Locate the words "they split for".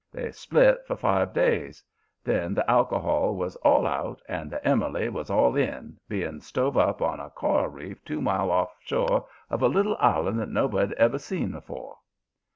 0.11-0.95